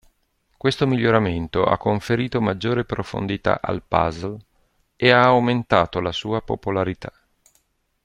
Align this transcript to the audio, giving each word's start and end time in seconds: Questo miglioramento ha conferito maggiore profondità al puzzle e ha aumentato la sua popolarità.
Questo 0.57 0.87
miglioramento 0.87 1.63
ha 1.63 1.77
conferito 1.77 2.41
maggiore 2.41 2.85
profondità 2.85 3.59
al 3.61 3.83
puzzle 3.87 4.35
e 4.95 5.11
ha 5.11 5.25
aumentato 5.25 5.99
la 5.99 6.11
sua 6.11 6.41
popolarità. 6.41 7.13